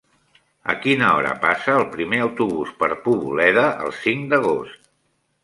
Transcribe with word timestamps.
A 0.71 0.73
quina 0.85 1.09
hora 1.17 1.33
passa 1.43 1.75
el 1.81 1.85
primer 1.91 2.21
autobús 2.29 2.73
per 2.81 2.91
Poboleda 3.05 3.67
el 3.87 3.95
cinc 4.01 4.27
d'agost? 4.35 4.91